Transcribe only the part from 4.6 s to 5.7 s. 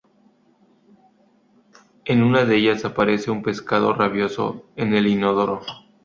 en el inodoro.